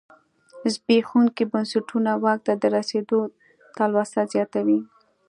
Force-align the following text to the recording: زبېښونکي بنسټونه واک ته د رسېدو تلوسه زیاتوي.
زبېښونکي 0.73 1.43
بنسټونه 1.51 2.11
واک 2.23 2.39
ته 2.47 2.53
د 2.61 2.63
رسېدو 2.75 3.19
تلوسه 3.77 4.21
زیاتوي. 4.33 4.79